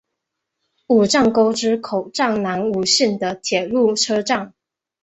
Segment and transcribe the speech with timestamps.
[0.87, 4.55] 武藏沟之口站南武线的铁路车站。